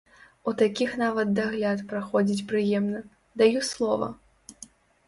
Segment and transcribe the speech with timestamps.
[0.51, 3.07] У такіх нават дагляд праходзіць прыемна,
[3.45, 4.15] даю слова!